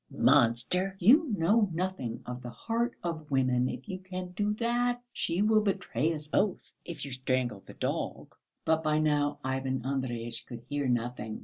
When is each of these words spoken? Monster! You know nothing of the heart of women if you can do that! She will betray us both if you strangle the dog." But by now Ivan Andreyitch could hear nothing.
Monster! 0.17 0.95
You 0.99 1.29
know 1.37 1.69
nothing 1.71 2.23
of 2.25 2.41
the 2.41 2.49
heart 2.49 2.95
of 3.03 3.29
women 3.29 3.69
if 3.69 3.87
you 3.87 3.99
can 3.99 4.31
do 4.31 4.51
that! 4.55 4.99
She 5.13 5.43
will 5.43 5.61
betray 5.61 6.11
us 6.11 6.27
both 6.27 6.71
if 6.83 7.05
you 7.05 7.11
strangle 7.11 7.59
the 7.59 7.75
dog." 7.75 8.33
But 8.65 8.81
by 8.81 8.97
now 8.97 9.37
Ivan 9.43 9.83
Andreyitch 9.85 10.47
could 10.47 10.63
hear 10.67 10.87
nothing. 10.87 11.39